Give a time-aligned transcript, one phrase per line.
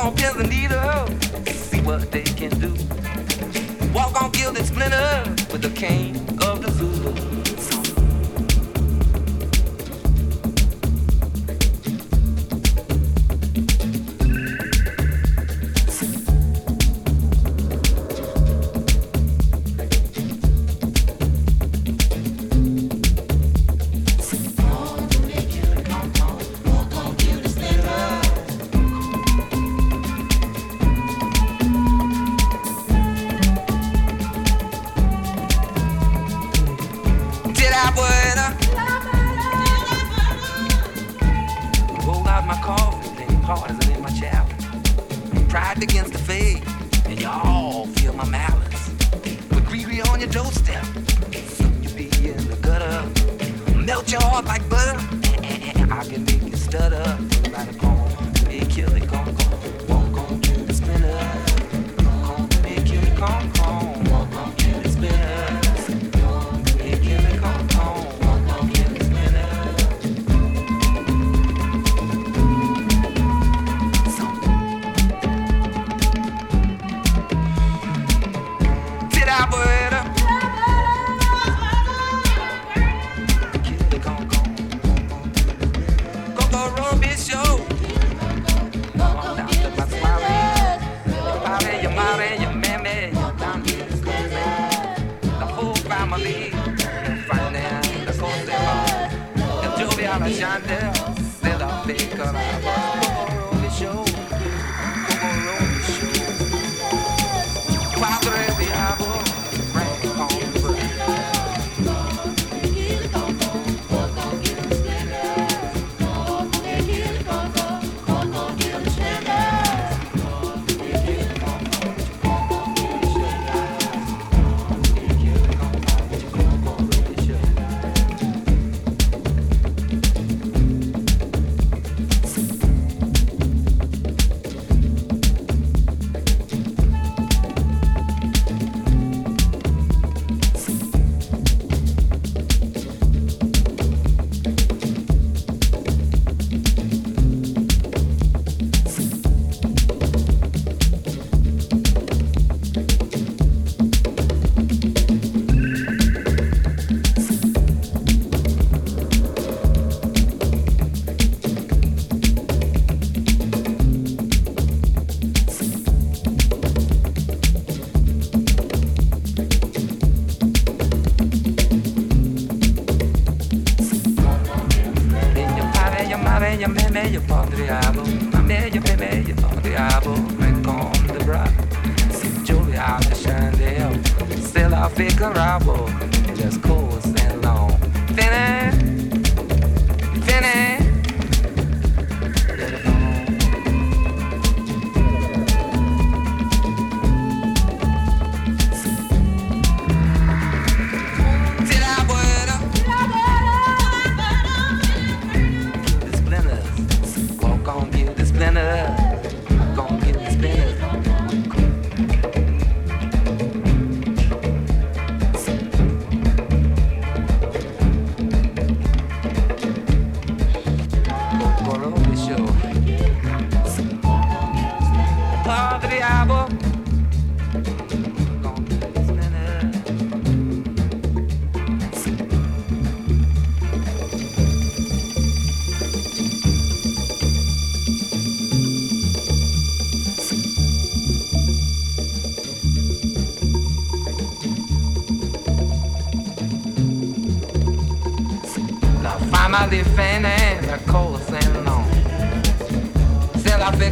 [0.00, 1.06] on, kill the needle.
[1.52, 2.72] See what they can do.
[3.92, 6.37] Walk on, kill the splinter with a cane.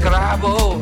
[0.06, 0.75] travel